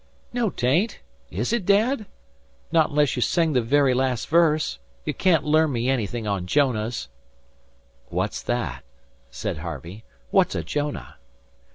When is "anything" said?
5.91-6.25